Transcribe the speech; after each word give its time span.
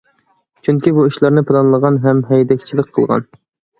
چۈنكى 0.67 0.93
بۇ 0.99 1.03
ئىشلارنى 1.09 1.43
ئۇ 1.45 1.47
پىلانلىغان 1.51 2.01
ھەم 2.07 2.23
ھەيدەكچىلىك 2.33 2.91
قىلغان. 2.97 3.29